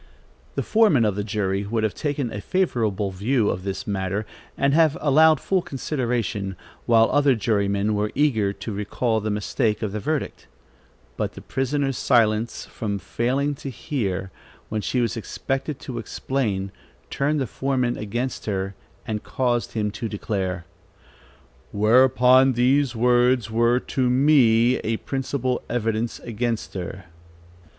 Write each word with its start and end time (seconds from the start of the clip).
The 0.55 0.63
foreman 0.63 1.05
of 1.05 1.13
the 1.15 1.23
jury 1.23 1.63
would 1.63 1.83
have 1.83 1.93
taken 1.93 2.33
a 2.33 2.41
favorable 2.41 3.11
view 3.11 3.51
of 3.51 3.61
this 3.63 3.85
matter, 3.85 4.25
and 4.57 4.73
have 4.73 4.97
allowed 4.99 5.39
full 5.39 5.61
consideration, 5.61 6.55
while 6.87 7.09
other 7.11 7.35
jurymen 7.35 7.93
were 7.93 8.11
eager 8.15 8.51
to 8.51 8.71
recall 8.73 9.21
the 9.21 9.29
mistake 9.29 9.83
of 9.83 9.91
the 9.91 9.99
verdict; 9.99 10.47
but 11.17 11.33
the 11.33 11.41
prisoner's 11.41 11.99
silence 11.99 12.65
from 12.65 12.97
failing 12.97 13.53
to 13.53 13.69
hear, 13.69 14.31
when 14.69 14.81
she 14.81 15.01
was 15.01 15.15
expected 15.15 15.77
to 15.81 15.99
explain, 15.99 16.71
turned 17.11 17.39
the 17.39 17.45
foreman 17.45 17.95
against 17.95 18.47
her, 18.47 18.73
and 19.05 19.21
caused 19.21 19.73
him 19.73 19.91
to 19.91 20.09
declare: 20.09 20.65
"Whereupon 21.71 22.53
these 22.53 22.95
words 22.95 23.51
were 23.51 23.79
to 23.79 24.09
me 24.09 24.77
a 24.77 24.97
principal 24.97 25.61
evidence 25.69 26.17
against 26.21 26.73
her." 26.73 27.05